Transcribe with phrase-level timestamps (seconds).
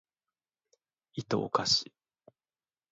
[1.13, 1.93] いとをかし